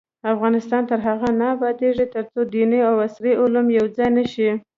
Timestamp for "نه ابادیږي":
1.39-2.05